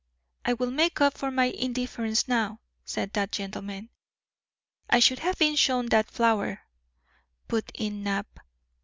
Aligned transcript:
"I 0.45 0.53
will 0.53 0.71
make 0.71 0.99
up 0.99 1.15
for 1.15 1.29
my 1.29 1.45
indifference 1.45 2.27
now," 2.27 2.59
said 2.83 3.13
that 3.13 3.31
gentleman. 3.31 3.89
"I 4.89 4.97
should 4.99 5.19
have 5.19 5.37
been 5.37 5.55
shown 5.55 5.89
that 5.89 6.09
flower," 6.09 6.61
put 7.47 7.71
in 7.75 8.01
Knapp. 8.01 8.39